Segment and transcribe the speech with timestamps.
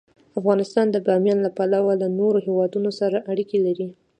[0.39, 3.87] افغانستان د بامیان له پلوه له نورو هېوادونو سره اړیکې لري.